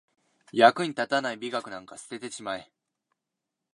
[0.51, 2.71] 役に立たない美学なんか捨ててしまえ